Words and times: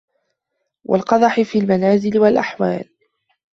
وَالْقَدَحَ 0.83 1.39
فِي 1.41 1.59
الْمَنَازِلِ 1.59 2.19
وَالْأَحْوَالِ 2.19 2.89